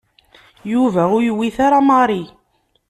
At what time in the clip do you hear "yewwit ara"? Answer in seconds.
1.25-1.79